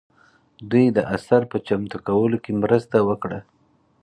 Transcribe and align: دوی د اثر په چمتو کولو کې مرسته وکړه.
دوی 0.69 0.85
د 0.97 0.99
اثر 1.15 1.41
په 1.51 1.57
چمتو 1.67 1.97
کولو 2.07 2.37
کې 2.43 2.51
مرسته 2.63 2.97
وکړه. 3.09 3.39